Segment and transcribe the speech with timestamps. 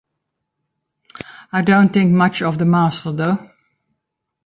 [1.53, 3.49] I don’t think much of the master, through.